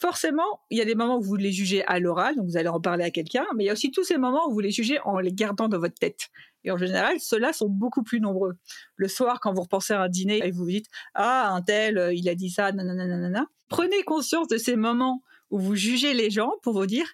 Forcément, 0.00 0.60
il 0.70 0.78
y 0.78 0.80
a 0.80 0.84
des 0.84 0.94
moments 0.94 1.18
où 1.18 1.22
vous 1.22 1.36
les 1.36 1.52
jugez 1.52 1.84
à 1.84 1.98
l'oral, 1.98 2.36
donc 2.36 2.46
vous 2.46 2.56
allez 2.56 2.68
en 2.68 2.80
parler 2.80 3.04
à 3.04 3.10
quelqu'un, 3.10 3.46
mais 3.54 3.64
il 3.64 3.66
y 3.68 3.70
a 3.70 3.72
aussi 3.72 3.90
tous 3.90 4.02
ces 4.02 4.18
moments 4.18 4.48
où 4.48 4.52
vous 4.52 4.60
les 4.60 4.70
jugez 4.70 4.98
en 5.04 5.18
les 5.18 5.32
gardant 5.32 5.68
dans 5.68 5.78
votre 5.78 5.94
tête. 5.94 6.30
Et 6.64 6.70
en 6.70 6.76
général, 6.76 7.20
ceux-là 7.20 7.52
sont 7.52 7.68
beaucoup 7.68 8.02
plus 8.02 8.20
nombreux. 8.20 8.56
Le 8.96 9.08
soir, 9.08 9.40
quand 9.40 9.52
vous 9.52 9.62
repensez 9.62 9.92
à 9.92 10.02
un 10.02 10.08
dîner 10.08 10.40
et 10.44 10.50
vous 10.50 10.64
vous 10.64 10.70
dites 10.70 10.88
Ah, 11.14 11.50
un 11.52 11.62
tel, 11.62 11.98
euh, 11.98 12.14
il 12.14 12.28
a 12.28 12.34
dit 12.34 12.50
ça, 12.50 12.72
nanana. 12.72 13.46
Prenez 13.68 14.02
conscience 14.04 14.48
de 14.48 14.56
ces 14.56 14.76
moments 14.76 15.22
où 15.50 15.58
vous 15.58 15.74
jugez 15.74 16.14
les 16.14 16.30
gens 16.30 16.52
pour 16.62 16.74
vous 16.74 16.86
dire 16.86 17.06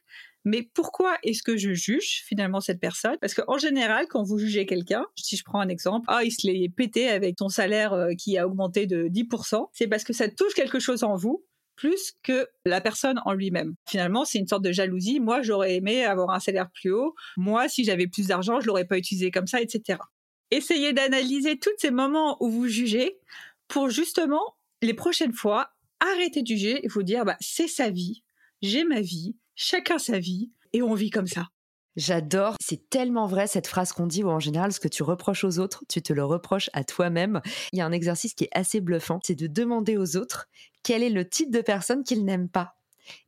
mais 0.45 0.63
pourquoi 0.63 1.19
est-ce 1.23 1.43
que 1.43 1.57
je 1.57 1.75
juge 1.75 2.23
finalement 2.27 2.61
cette 2.61 2.81
personne? 2.81 3.17
Parce 3.21 3.35
qu'en 3.35 3.59
général, 3.59 4.07
quand 4.09 4.23
vous 4.23 4.39
jugez 4.39 4.65
quelqu'un, 4.65 5.05
si 5.15 5.37
je 5.37 5.45
prends 5.45 5.61
un 5.61 5.69
exemple, 5.69 6.07
ah, 6.09 6.25
il 6.25 6.31
se 6.31 6.47
l'est 6.47 6.69
pété 6.71 7.09
avec 7.09 7.37
ton 7.37 7.49
salaire 7.49 7.93
euh, 7.93 8.15
qui 8.15 8.39
a 8.39 8.47
augmenté 8.47 8.87
de 8.87 9.09
10%, 9.09 9.69
c'est 9.73 9.87
parce 9.87 10.05
que 10.05 10.13
ça 10.13 10.29
touche 10.29 10.55
quelque 10.55 10.79
chose 10.79 11.05
en 11.05 11.15
vous 11.17 11.45
plus 11.81 12.13
que 12.23 12.47
la 12.67 12.83
personne 12.83 13.23
en 13.25 13.33
lui-même. 13.33 13.75
Finalement, 13.89 14.27
c'est 14.27 14.39
une 14.39 14.47
sorte 14.47 14.63
de 14.63 14.71
jalousie. 14.71 15.19
Moi, 15.19 15.41
j'aurais 15.41 15.77
aimé 15.77 16.05
avoir 16.05 16.31
un 16.31 16.39
salaire 16.39 16.69
plus 16.71 16.93
haut. 16.93 17.15
Moi, 17.39 17.71
si 17.71 17.85
j'avais 17.85 18.07
plus 18.07 18.27
d'argent, 18.27 18.61
je 18.61 18.67
l'aurais 18.67 18.85
pas 18.85 18.99
utilisé 18.99 19.31
comme 19.31 19.47
ça, 19.47 19.63
etc. 19.63 19.99
Essayez 20.51 20.93
d'analyser 20.93 21.59
tous 21.59 21.71
ces 21.79 21.91
moments 21.91 22.37
où 22.41 22.51
vous 22.51 22.69
jugez 22.69 23.17
pour 23.67 23.89
justement, 23.89 24.57
les 24.83 24.93
prochaines 24.93 25.33
fois, 25.33 25.71
arrêter 26.01 26.43
de 26.43 26.49
juger 26.49 26.85
et 26.85 26.89
vous 26.89 27.03
dire, 27.03 27.25
bah, 27.25 27.39
c'est 27.41 27.69
sa 27.69 27.89
vie, 27.89 28.25
j'ai 28.61 28.85
ma 28.85 29.01
vie, 29.01 29.37
chacun 29.55 29.99
sa 29.99 30.19
vie, 30.19 30.51
et 30.75 30.83
on 30.83 30.93
vit 30.93 31.11
comme 31.11 31.27
ça. 31.27 31.49
J'adore, 32.01 32.57
c'est 32.63 32.89
tellement 32.89 33.27
vrai 33.27 33.47
cette 33.47 33.67
phrase 33.67 33.93
qu'on 33.93 34.07
dit 34.07 34.25
où 34.25 34.31
en 34.31 34.41
général 34.41 34.73
ce 34.73 34.81
que 34.81 34.89
tu 34.89 35.03
reproches 35.03 35.45
aux 35.45 35.59
autres, 35.59 35.85
tu 35.87 36.01
te 36.01 36.15
le 36.15 36.25
reproches 36.25 36.71
à 36.73 36.83
toi-même. 36.83 37.43
Il 37.75 37.79
y 37.79 37.83
a 37.83 37.85
un 37.85 37.93
exercice 37.93 38.33
qui 38.33 38.45
est 38.45 38.59
assez 38.59 38.81
bluffant, 38.81 39.21
c'est 39.23 39.35
de 39.35 39.47
demander 39.47 39.99
aux 39.99 40.17
autres 40.17 40.49
quel 40.83 41.03
est 41.03 41.11
le 41.11 41.29
type 41.29 41.51
de 41.51 41.61
personne 41.61 42.03
qu'ils 42.03 42.25
n'aiment 42.25 42.49
pas. 42.49 42.79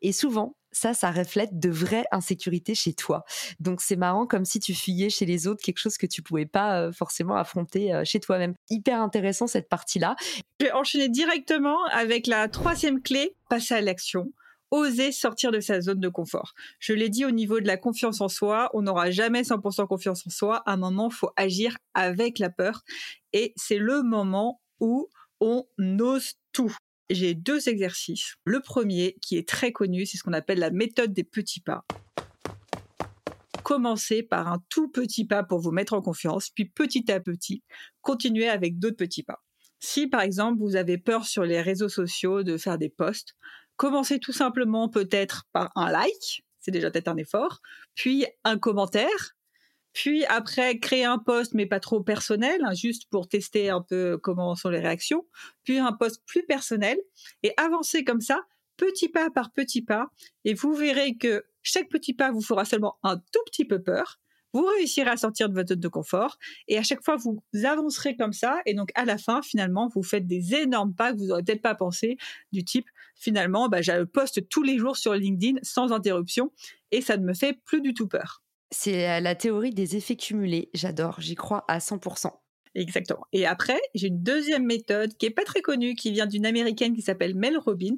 Et 0.00 0.10
souvent, 0.10 0.56
ça, 0.70 0.94
ça 0.94 1.10
reflète 1.10 1.58
de 1.58 1.68
vraies 1.68 2.06
insécurités 2.12 2.74
chez 2.74 2.94
toi. 2.94 3.26
Donc 3.60 3.82
c'est 3.82 3.96
marrant 3.96 4.26
comme 4.26 4.46
si 4.46 4.58
tu 4.58 4.72
fuyais 4.72 5.10
chez 5.10 5.26
les 5.26 5.46
autres 5.46 5.62
quelque 5.62 5.78
chose 5.78 5.98
que 5.98 6.06
tu 6.06 6.22
pouvais 6.22 6.46
pas 6.46 6.80
euh, 6.80 6.92
forcément 6.92 7.36
affronter 7.36 7.92
euh, 7.92 8.04
chez 8.06 8.20
toi-même. 8.20 8.54
Hyper 8.70 9.02
intéressant 9.02 9.46
cette 9.46 9.68
partie-là. 9.68 10.16
Je 10.60 10.64
vais 10.64 10.72
enchaîner 10.72 11.10
directement 11.10 11.76
avec 11.92 12.26
la 12.26 12.48
troisième 12.48 13.02
clé, 13.02 13.36
passer 13.50 13.74
à 13.74 13.82
l'action 13.82 14.32
oser 14.72 15.12
sortir 15.12 15.52
de 15.52 15.60
sa 15.60 15.80
zone 15.80 16.00
de 16.00 16.08
confort. 16.08 16.54
Je 16.80 16.94
l'ai 16.94 17.10
dit 17.10 17.24
au 17.24 17.30
niveau 17.30 17.60
de 17.60 17.66
la 17.66 17.76
confiance 17.76 18.20
en 18.20 18.28
soi, 18.28 18.70
on 18.72 18.82
n'aura 18.82 19.10
jamais 19.12 19.42
100% 19.42 19.86
confiance 19.86 20.26
en 20.26 20.30
soi. 20.30 20.62
À 20.66 20.72
un 20.72 20.76
moment, 20.78 21.10
faut 21.10 21.30
agir 21.36 21.76
avec 21.94 22.40
la 22.40 22.50
peur. 22.50 22.82
Et 23.32 23.52
c'est 23.54 23.78
le 23.78 24.02
moment 24.02 24.60
où 24.80 25.08
on 25.40 25.64
ose 26.00 26.32
tout. 26.52 26.74
J'ai 27.10 27.34
deux 27.34 27.68
exercices. 27.68 28.36
Le 28.44 28.60
premier, 28.60 29.16
qui 29.20 29.36
est 29.36 29.46
très 29.46 29.72
connu, 29.72 30.06
c'est 30.06 30.16
ce 30.16 30.22
qu'on 30.22 30.32
appelle 30.32 30.58
la 30.58 30.70
méthode 30.70 31.12
des 31.12 31.24
petits 31.24 31.60
pas. 31.60 31.84
Commencez 33.62 34.22
par 34.22 34.48
un 34.48 34.62
tout 34.70 34.88
petit 34.88 35.26
pas 35.26 35.42
pour 35.42 35.60
vous 35.60 35.70
mettre 35.70 35.92
en 35.92 36.00
confiance, 36.00 36.48
puis 36.50 36.64
petit 36.64 37.12
à 37.12 37.20
petit, 37.20 37.62
continuez 38.00 38.48
avec 38.48 38.78
d'autres 38.78 38.96
petits 38.96 39.22
pas. 39.22 39.42
Si 39.84 40.06
par 40.06 40.20
exemple 40.20 40.60
vous 40.60 40.76
avez 40.76 40.96
peur 40.96 41.26
sur 41.26 41.44
les 41.44 41.60
réseaux 41.60 41.88
sociaux 41.88 42.42
de 42.44 42.56
faire 42.56 42.78
des 42.78 42.88
posts, 42.88 43.34
Commencez 43.82 44.20
tout 44.20 44.32
simplement 44.32 44.88
peut-être 44.88 45.42
par 45.52 45.72
un 45.74 45.90
like, 45.90 46.44
c'est 46.60 46.70
déjà 46.70 46.88
peut-être 46.88 47.08
un 47.08 47.16
effort, 47.16 47.60
puis 47.96 48.24
un 48.44 48.56
commentaire, 48.56 49.34
puis 49.92 50.24
après 50.26 50.78
créer 50.78 51.04
un 51.04 51.18
post 51.18 51.52
mais 51.52 51.66
pas 51.66 51.80
trop 51.80 52.00
personnel, 52.00 52.60
hein, 52.64 52.74
juste 52.74 53.10
pour 53.10 53.26
tester 53.26 53.70
un 53.70 53.80
peu 53.80 54.18
comment 54.18 54.54
sont 54.54 54.68
les 54.68 54.78
réactions, 54.78 55.26
puis 55.64 55.80
un 55.80 55.92
post 55.92 56.22
plus 56.26 56.44
personnel 56.46 56.96
et 57.42 57.54
avancer 57.56 58.04
comme 58.04 58.20
ça, 58.20 58.42
petit 58.76 59.08
pas 59.08 59.30
par 59.30 59.50
petit 59.50 59.82
pas, 59.82 60.06
et 60.44 60.54
vous 60.54 60.74
verrez 60.74 61.16
que 61.16 61.44
chaque 61.64 61.88
petit 61.88 62.14
pas 62.14 62.30
vous 62.30 62.40
fera 62.40 62.64
seulement 62.64 63.00
un 63.02 63.16
tout 63.16 63.42
petit 63.46 63.64
peu 63.64 63.82
peur, 63.82 64.20
vous 64.52 64.64
réussirez 64.64 65.10
à 65.10 65.16
sortir 65.16 65.48
de 65.48 65.54
votre 65.54 65.70
zone 65.70 65.80
de 65.80 65.88
confort 65.88 66.38
et 66.68 66.78
à 66.78 66.82
chaque 66.82 67.02
fois 67.02 67.16
vous 67.16 67.42
avancerez 67.64 68.16
comme 68.16 68.32
ça 68.32 68.60
et 68.66 68.74
donc 68.74 68.90
à 68.94 69.04
la 69.04 69.18
fin 69.18 69.42
finalement 69.42 69.88
vous 69.88 70.02
faites 70.02 70.26
des 70.26 70.54
énormes 70.54 70.94
pas 70.94 71.12
que 71.12 71.18
vous 71.18 71.26
n'aurez 71.26 71.42
peut-être 71.42 71.62
pas 71.62 71.74
pensé 71.74 72.16
du 72.52 72.64
type 72.64 72.86
finalement 73.14 73.68
bah, 73.68 73.82
je 73.82 74.04
poste 74.04 74.48
tous 74.48 74.62
les 74.62 74.78
jours 74.78 74.96
sur 74.96 75.14
LinkedIn 75.14 75.58
sans 75.62 75.92
interruption 75.92 76.52
et 76.90 77.00
ça 77.00 77.16
ne 77.16 77.24
me 77.24 77.34
fait 77.34 77.58
plus 77.64 77.80
du 77.80 77.94
tout 77.94 78.06
peur. 78.06 78.42
C'est 78.70 79.20
la 79.20 79.34
théorie 79.34 79.74
des 79.74 79.96
effets 79.96 80.16
cumulés, 80.16 80.70
j'adore, 80.72 81.20
j'y 81.20 81.34
crois 81.34 81.64
à 81.68 81.78
100%. 81.78 82.30
Exactement. 82.74 83.26
Et 83.32 83.44
après, 83.44 83.78
j'ai 83.94 84.06
une 84.06 84.22
deuxième 84.22 84.64
méthode 84.64 85.14
qui 85.18 85.26
est 85.26 85.30
pas 85.30 85.44
très 85.44 85.60
connue, 85.60 85.94
qui 85.94 86.10
vient 86.10 86.26
d'une 86.26 86.46
américaine 86.46 86.94
qui 86.94 87.02
s'appelle 87.02 87.34
Mel 87.34 87.58
Robbins 87.58 87.96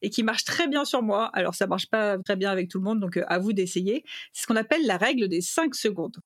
et 0.00 0.08
qui 0.08 0.22
marche 0.22 0.44
très 0.44 0.66
bien 0.66 0.84
sur 0.86 1.02
moi. 1.02 1.26
Alors 1.34 1.54
ça 1.54 1.66
marche 1.66 1.88
pas 1.88 2.18
très 2.18 2.36
bien 2.36 2.50
avec 2.50 2.68
tout 2.68 2.78
le 2.78 2.84
monde, 2.84 3.00
donc 3.00 3.18
euh, 3.18 3.24
à 3.28 3.38
vous 3.38 3.52
d'essayer. 3.52 4.04
C'est 4.32 4.42
ce 4.42 4.46
qu'on 4.46 4.56
appelle 4.56 4.86
la 4.86 4.96
règle 4.96 5.28
des 5.28 5.42
5 5.42 5.74
secondes. 5.74 6.16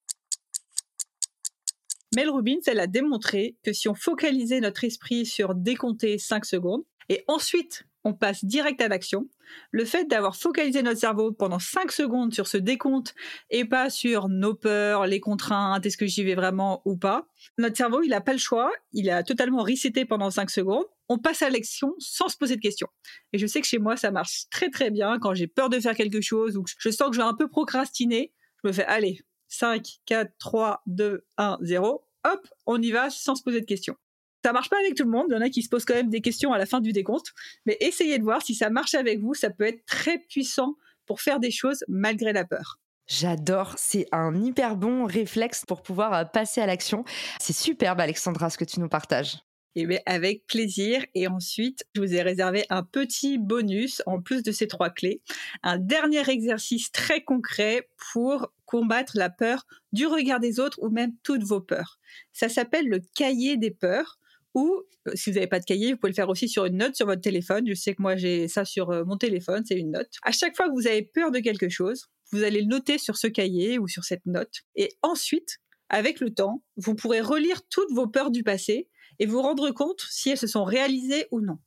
Mel 2.15 2.29
Robbins, 2.29 2.61
elle 2.67 2.79
a 2.79 2.87
démontré 2.87 3.57
que 3.65 3.73
si 3.73 3.89
on 3.89 3.95
focalisait 3.95 4.61
notre 4.61 4.85
esprit 4.85 5.27
sur 5.27 5.55
décompter 5.55 6.19
5 6.19 6.45
secondes 6.45 6.83
et 7.09 7.25
ensuite 7.27 7.85
on 8.05 8.15
passe 8.15 8.45
direct 8.45 8.81
à 8.81 8.89
l'action. 8.89 9.29
Le 9.71 9.85
fait 9.85 10.05
d'avoir 10.05 10.37
focalisé 10.37 10.83
notre 10.83 10.99
cerveau 10.99 11.33
pendant 11.33 11.59
5 11.59 11.93
secondes 11.93 12.35
sur 12.35 12.47
ce 12.47 12.57
décompte 12.57 13.15
et 13.51 13.65
pas 13.65 13.91
sur 13.91 14.29
nos 14.29 14.55
peurs, 14.55 15.07
les 15.07 15.21
contraintes, 15.21 15.85
est-ce 15.85 15.97
que 15.97 16.07
j'y 16.07 16.25
vais 16.25 16.35
vraiment 16.35 16.83
ou 16.85 16.97
pas, 16.97 17.27
notre 17.59 17.77
cerveau, 17.77 18.03
il 18.03 18.11
n'a 18.11 18.21
pas 18.21 18.33
le 18.33 18.39
choix, 18.39 18.73
il 18.93 19.11
a 19.11 19.23
totalement 19.23 19.63
reseté 19.63 20.05
pendant 20.05 20.31
5 20.31 20.51
secondes, 20.51 20.85
on 21.09 21.19
passe 21.19 21.43
à 21.43 21.51
l'action 21.51 21.95
sans 21.99 22.29
se 22.29 22.37
poser 22.37 22.57
de 22.57 22.61
questions. 22.61 22.89
Et 23.33 23.39
je 23.39 23.47
sais 23.47 23.61
que 23.61 23.67
chez 23.67 23.79
moi, 23.79 23.97
ça 23.97 24.11
marche 24.11 24.45
très 24.51 24.71
très 24.71 24.91
bien 24.91 25.19
quand 25.19 25.35
j'ai 25.35 25.47
peur 25.47 25.69
de 25.69 25.79
faire 25.79 25.95
quelque 25.95 26.21
chose 26.21 26.57
ou 26.57 26.63
que 26.63 26.71
je 26.79 26.91
sens 26.91 27.11
que 27.11 27.17
je 27.17 27.21
vais 27.21 27.27
un 27.27 27.35
peu 27.35 27.49
procrastiner, 27.49 28.33
je 28.63 28.69
me 28.69 28.73
fais 28.73 28.85
allez, 28.85 29.21
5, 29.49 29.87
4, 30.07 30.33
3, 30.39 30.83
2, 30.87 31.27
1, 31.37 31.59
0, 31.61 32.05
hop, 32.25 32.49
on 32.67 32.81
y 32.81 32.91
va 32.91 33.11
sans 33.11 33.35
se 33.35 33.43
poser 33.43 33.61
de 33.61 33.67
questions. 33.67 33.97
Ça 34.45 34.53
marche 34.53 34.69
pas 34.69 34.79
avec 34.79 34.95
tout 34.95 35.05
le 35.05 35.11
monde. 35.11 35.27
Il 35.29 35.35
y 35.35 35.37
en 35.37 35.41
a 35.41 35.49
qui 35.49 35.63
se 35.63 35.69
posent 35.69 35.85
quand 35.85 35.95
même 35.95 36.11
des 36.11 36.21
questions 36.21 36.53
à 36.53 36.59
la 36.59 36.67
fin 36.67 36.81
du 36.81 36.93
décompte. 36.93 37.33
Mais 37.67 37.77
essayez 37.81 38.19
de 38.19 38.25
voir 38.25 38.43
si 38.43 38.55
ça 38.55 38.71
marche 38.71 38.95
avec 38.95 39.21
vous. 39.21 39.35
Ça 39.35 39.51
peut 39.51 39.65
être 39.65 39.85
très 39.87 40.19
puissant 40.19 40.77
pour 41.07 41.21
faire 41.21 41.39
des 41.39 41.51
choses 41.51 41.85
malgré 41.89 42.33
la 42.33 42.45
peur. 42.45 42.81
J'adore, 43.07 43.75
c'est 43.77 44.07
un 44.13 44.35
hyper 44.43 44.77
bon 44.77 45.05
réflexe 45.05 45.65
pour 45.67 45.83
pouvoir 45.83 46.15
euh, 46.15 46.25
passer 46.25 46.61
à 46.61 46.67
l'action. 46.67 47.05
C'est 47.41 47.53
superbe 47.53 48.01
Alexandra 48.01 48.49
ce 48.49 48.59
que 48.59 48.65
tu 48.65 48.81
nous 48.81 48.89
partages. 48.89 49.39
Eh 49.75 49.87
bien, 49.87 50.01
avec 50.07 50.47
plaisir. 50.47 51.05
Et 51.15 51.27
ensuite, 51.27 51.85
je 51.95 52.01
vous 52.01 52.15
ai 52.15 52.23
réservé 52.23 52.65
un 52.69 52.83
petit 52.83 53.39
bonus 53.39 54.03
en 54.07 54.21
plus 54.21 54.43
de 54.43 54.53
ces 54.53 54.69
trois 54.69 54.91
clés. 54.91 55.23
Un 55.63 55.79
dernier 55.79 56.29
exercice 56.29 56.93
très 56.93 57.23
concret 57.23 57.89
pour 58.13 58.53
combattre 58.67 59.13
la 59.17 59.31
peur 59.31 59.67
du 59.93 60.07
regard 60.07 60.41
des 60.41 60.61
autres 60.61 60.79
ou 60.83 60.91
même 60.91 61.13
toutes 61.23 61.45
vos 61.45 61.61
peurs. 61.61 61.99
Ça 62.33 62.49
s'appelle 62.49 62.89
le 62.89 63.01
cahier 63.15 63.57
des 63.57 63.71
peurs 63.71 64.19
ou 64.55 64.83
euh, 65.09 65.13
si 65.15 65.31
vous 65.31 65.35
n'avez 65.35 65.47
pas 65.47 65.61
de 65.61 65.65
cahier, 65.65 65.93
vous 65.93 65.99
pouvez 65.99 66.11
le 66.11 66.15
faire 66.15 66.29
aussi 66.29 66.49
sur 66.49 66.65
une 66.65 66.77
note 66.77 66.95
sur 66.95 67.07
votre 67.07 67.21
téléphone. 67.21 67.67
Je 67.67 67.75
sais 67.75 67.95
que 67.95 68.03
moi 68.03 68.17
j'ai 68.17 68.49
ça 68.49 68.65
sur 68.65 68.91
euh, 68.91 69.05
mon 69.05 69.17
téléphone, 69.17 69.65
c'est 69.67 69.79
une 69.79 69.91
note. 69.91 70.11
À 70.23 70.33
chaque 70.33 70.57
fois 70.57 70.69
que 70.69 70.75
vous 70.75 70.87
avez 70.87 71.03
peur 71.03 71.31
de 71.31 71.39
quelque 71.39 71.69
chose, 71.69 72.07
vous 72.33 72.43
allez 72.43 72.61
le 72.61 72.67
noter 72.67 72.99
sur 72.99 73.17
ce 73.17 73.27
cahier 73.27 73.79
ou 73.79 73.89
sur 73.89 74.05
cette 74.05 74.27
note. 74.27 74.63
Et 74.77 74.91
ensuite, 75.03 75.59
avec 75.89 76.21
le 76.21 76.33
temps, 76.33 76.65
vous 76.77 76.95
pourrez 76.95 77.21
relire 77.21 77.61
toutes 77.69 77.93
vos 77.93 78.07
peurs 78.07 78.31
du 78.31 78.43
passé 78.43 78.89
et 79.19 79.27
vous 79.27 79.43
rendre 79.43 79.71
compte 79.71 80.01
si 80.09 80.31
elles 80.31 80.39
se 80.39 80.47
sont 80.47 80.65
réalisées 80.65 81.27
ou 81.31 81.41
non. 81.41 81.59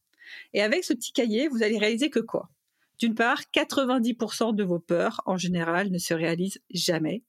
Et 0.53 0.61
avec 0.61 0.83
ce 0.83 0.93
petit 0.93 1.13
cahier, 1.13 1.47
vous 1.47 1.61
allez 1.61 1.77
réaliser 1.77 2.09
que 2.09 2.19
quoi? 2.19 2.49
D'une 2.99 3.13
part, 3.13 3.41
90% 3.53 4.55
de 4.55 4.63
vos 4.63 4.79
peurs, 4.79 5.21
en 5.25 5.37
général, 5.37 5.91
ne 5.91 5.97
se 5.97 6.13
réalisent 6.13 6.59
jamais. 6.71 7.23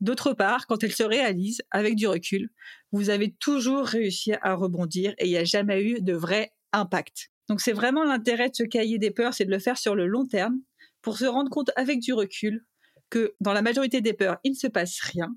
D'autre 0.00 0.32
part, 0.32 0.66
quand 0.66 0.82
elles 0.84 0.92
se 0.92 1.02
réalisent, 1.02 1.62
avec 1.70 1.96
du 1.96 2.06
recul, 2.06 2.50
vous 2.92 3.10
avez 3.10 3.32
toujours 3.32 3.84
réussi 3.84 4.32
à 4.42 4.54
rebondir 4.54 5.14
et 5.18 5.26
il 5.26 5.30
n'y 5.30 5.36
a 5.36 5.44
jamais 5.44 5.82
eu 5.82 6.00
de 6.00 6.12
vrai 6.12 6.52
impact. 6.72 7.30
Donc 7.48 7.60
c'est 7.60 7.72
vraiment 7.72 8.04
l'intérêt 8.04 8.50
de 8.50 8.54
ce 8.54 8.62
cahier 8.62 8.98
des 8.98 9.10
peurs, 9.10 9.34
c'est 9.34 9.44
de 9.44 9.50
le 9.50 9.58
faire 9.58 9.78
sur 9.78 9.94
le 9.94 10.06
long 10.06 10.26
terme 10.26 10.60
pour 11.02 11.18
se 11.18 11.24
rendre 11.24 11.50
compte 11.50 11.70
avec 11.76 12.00
du 12.00 12.12
recul 12.12 12.64
que 13.10 13.34
dans 13.40 13.52
la 13.52 13.62
majorité 13.62 14.00
des 14.00 14.12
peurs, 14.12 14.38
il 14.44 14.52
ne 14.52 14.56
se 14.56 14.66
passe 14.66 15.00
rien. 15.00 15.34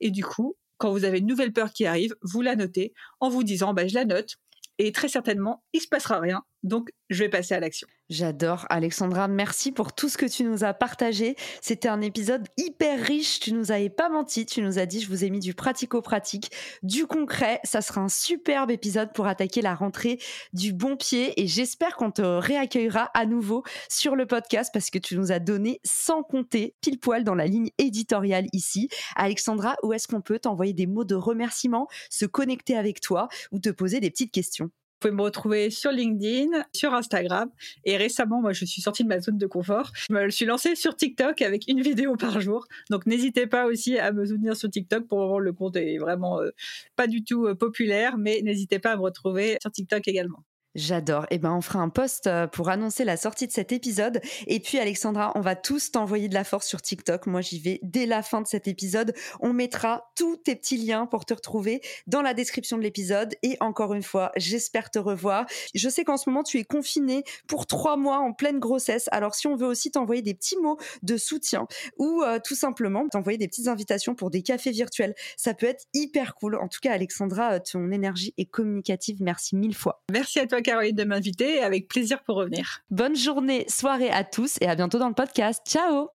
Et 0.00 0.10
du 0.10 0.24
coup, 0.24 0.56
quand 0.76 0.92
vous 0.92 1.04
avez 1.04 1.18
une 1.18 1.26
nouvelle 1.26 1.52
peur 1.52 1.72
qui 1.72 1.86
arrive, 1.86 2.14
vous 2.22 2.40
la 2.40 2.56
notez 2.56 2.94
en 3.20 3.28
vous 3.28 3.42
disant, 3.42 3.74
bah, 3.74 3.86
je 3.86 3.94
la 3.94 4.04
note, 4.04 4.36
et 4.78 4.92
très 4.92 5.08
certainement, 5.08 5.64
il 5.72 5.80
se 5.80 5.88
passera 5.88 6.20
rien. 6.20 6.44
Donc, 6.64 6.90
je 7.08 7.22
vais 7.22 7.28
passer 7.28 7.54
à 7.54 7.60
l'action. 7.60 7.86
J'adore, 8.10 8.66
Alexandra. 8.70 9.28
Merci 9.28 9.70
pour 9.70 9.94
tout 9.94 10.08
ce 10.08 10.18
que 10.18 10.26
tu 10.26 10.42
nous 10.42 10.64
as 10.64 10.74
partagé. 10.74 11.36
C'était 11.60 11.88
un 11.88 12.00
épisode 12.00 12.48
hyper 12.56 13.00
riche. 13.00 13.38
Tu 13.38 13.52
nous 13.52 13.70
avais 13.70 13.90
pas 13.90 14.08
menti. 14.08 14.44
Tu 14.44 14.62
nous 14.62 14.78
as 14.78 14.86
dit, 14.86 15.00
je 15.00 15.08
vous 15.08 15.24
ai 15.24 15.30
mis 15.30 15.40
du 15.40 15.54
pratico-pratique, 15.54 16.50
du 16.82 17.06
concret. 17.06 17.60
Ça 17.64 17.80
sera 17.80 18.00
un 18.00 18.08
superbe 18.08 18.70
épisode 18.70 19.12
pour 19.12 19.26
attaquer 19.26 19.62
la 19.62 19.74
rentrée 19.74 20.18
du 20.52 20.72
bon 20.72 20.96
pied. 20.96 21.40
Et 21.40 21.46
j'espère 21.46 21.96
qu'on 21.96 22.10
te 22.10 22.22
réaccueillera 22.22 23.10
à 23.14 23.26
nouveau 23.26 23.62
sur 23.88 24.16
le 24.16 24.26
podcast 24.26 24.70
parce 24.72 24.90
que 24.90 24.98
tu 24.98 25.16
nous 25.16 25.30
as 25.30 25.38
donné 25.38 25.80
sans 25.84 26.22
compter 26.22 26.74
pile 26.80 26.98
poil 26.98 27.24
dans 27.24 27.34
la 27.34 27.46
ligne 27.46 27.70
éditoriale 27.78 28.46
ici. 28.52 28.88
Alexandra, 29.16 29.76
où 29.82 29.92
est-ce 29.92 30.08
qu'on 30.08 30.22
peut 30.22 30.38
t'envoyer 30.38 30.72
des 30.72 30.86
mots 30.86 31.04
de 31.04 31.14
remerciement, 31.14 31.88
se 32.10 32.26
connecter 32.26 32.76
avec 32.76 33.00
toi 33.00 33.28
ou 33.52 33.58
te 33.58 33.68
poser 33.68 34.00
des 34.00 34.10
petites 34.10 34.32
questions? 34.32 34.70
Vous 34.98 35.10
pouvez 35.10 35.16
me 35.16 35.22
retrouver 35.22 35.70
sur 35.70 35.92
LinkedIn, 35.92 36.50
sur 36.72 36.92
Instagram. 36.92 37.48
Et 37.84 37.96
récemment, 37.96 38.40
moi, 38.40 38.52
je 38.52 38.64
suis 38.64 38.82
sortie 38.82 39.04
de 39.04 39.08
ma 39.08 39.20
zone 39.20 39.38
de 39.38 39.46
confort. 39.46 39.92
Je 40.10 40.12
me 40.12 40.28
suis 40.28 40.44
lancée 40.44 40.74
sur 40.74 40.96
TikTok 40.96 41.40
avec 41.40 41.68
une 41.68 41.80
vidéo 41.80 42.16
par 42.16 42.40
jour. 42.40 42.66
Donc, 42.90 43.06
n'hésitez 43.06 43.46
pas 43.46 43.66
aussi 43.66 43.96
à 43.96 44.10
me 44.10 44.26
soutenir 44.26 44.56
sur 44.56 44.68
TikTok. 44.68 45.06
Pour 45.06 45.20
le 45.20 45.24
moment, 45.26 45.38
le 45.38 45.52
compte 45.52 45.76
est 45.76 45.98
vraiment 45.98 46.40
euh, 46.40 46.50
pas 46.96 47.06
du 47.06 47.22
tout 47.22 47.46
euh, 47.46 47.54
populaire, 47.54 48.18
mais 48.18 48.40
n'hésitez 48.42 48.80
pas 48.80 48.90
à 48.90 48.96
me 48.96 49.02
retrouver 49.02 49.56
sur 49.62 49.70
TikTok 49.70 50.08
également. 50.08 50.42
J'adore. 50.78 51.26
Eh 51.30 51.38
ben, 51.38 51.52
on 51.52 51.60
fera 51.60 51.80
un 51.80 51.88
post 51.88 52.28
euh, 52.28 52.46
pour 52.46 52.68
annoncer 52.68 53.04
la 53.04 53.16
sortie 53.16 53.48
de 53.48 53.52
cet 53.52 53.72
épisode. 53.72 54.20
Et 54.46 54.60
puis, 54.60 54.78
Alexandra, 54.78 55.32
on 55.34 55.40
va 55.40 55.56
tous 55.56 55.90
t'envoyer 55.90 56.28
de 56.28 56.34
la 56.34 56.44
force 56.44 56.68
sur 56.68 56.80
TikTok. 56.80 57.26
Moi, 57.26 57.40
j'y 57.40 57.58
vais 57.58 57.80
dès 57.82 58.06
la 58.06 58.22
fin 58.22 58.40
de 58.40 58.46
cet 58.46 58.68
épisode. 58.68 59.12
On 59.40 59.52
mettra 59.52 60.08
tous 60.14 60.36
tes 60.36 60.54
petits 60.54 60.76
liens 60.76 61.06
pour 61.06 61.24
te 61.24 61.34
retrouver 61.34 61.80
dans 62.06 62.22
la 62.22 62.32
description 62.32 62.76
de 62.76 62.82
l'épisode. 62.82 63.34
Et 63.42 63.56
encore 63.58 63.92
une 63.92 64.04
fois, 64.04 64.30
j'espère 64.36 64.92
te 64.92 65.00
revoir. 65.00 65.46
Je 65.74 65.88
sais 65.88 66.04
qu'en 66.04 66.16
ce 66.16 66.30
moment, 66.30 66.44
tu 66.44 66.58
es 66.58 66.64
confiné 66.64 67.24
pour 67.48 67.66
trois 67.66 67.96
mois 67.96 68.18
en 68.18 68.32
pleine 68.32 68.60
grossesse. 68.60 69.08
Alors, 69.10 69.34
si 69.34 69.48
on 69.48 69.56
veut 69.56 69.66
aussi 69.66 69.90
t'envoyer 69.90 70.22
des 70.22 70.34
petits 70.34 70.58
mots 70.58 70.78
de 71.02 71.16
soutien 71.16 71.66
ou 71.98 72.22
euh, 72.22 72.38
tout 72.38 72.54
simplement 72.54 73.08
t'envoyer 73.08 73.36
des 73.36 73.48
petites 73.48 73.66
invitations 73.66 74.14
pour 74.14 74.30
des 74.30 74.42
cafés 74.42 74.70
virtuels, 74.70 75.16
ça 75.36 75.54
peut 75.54 75.66
être 75.66 75.86
hyper 75.92 76.36
cool. 76.36 76.54
En 76.54 76.68
tout 76.68 76.78
cas, 76.80 76.92
Alexandra, 76.92 77.54
euh, 77.54 77.58
ton 77.58 77.90
énergie 77.90 78.32
est 78.38 78.46
communicative. 78.46 79.16
Merci 79.20 79.56
mille 79.56 79.74
fois. 79.74 80.04
Merci 80.12 80.38
à 80.38 80.46
toi, 80.46 80.62
Caroline, 80.68 80.94
de 80.94 81.04
m'inviter. 81.04 81.62
Avec 81.62 81.88
plaisir 81.88 82.22
pour 82.22 82.36
revenir. 82.36 82.82
Bonne 82.90 83.16
journée, 83.16 83.64
soirée 83.68 84.10
à 84.10 84.22
tous 84.22 84.58
et 84.60 84.66
à 84.66 84.74
bientôt 84.74 84.98
dans 84.98 85.08
le 85.08 85.14
podcast. 85.14 85.62
Ciao 85.66 86.10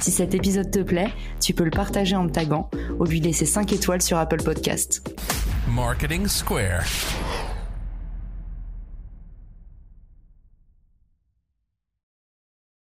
Si 0.00 0.12
cet 0.12 0.34
épisode 0.34 0.70
te 0.70 0.78
plaît, 0.78 1.12
tu 1.40 1.54
peux 1.54 1.64
le 1.64 1.72
partager 1.72 2.14
en 2.14 2.22
me 2.22 2.30
taguant 2.30 2.70
ou 3.00 3.04
lui 3.04 3.18
laisser 3.18 3.46
5 3.46 3.72
étoiles 3.72 4.00
sur 4.00 4.16
Apple 4.16 4.42
Podcast. 4.44 5.12
Marketing 5.68 6.28
Square. 6.28 6.84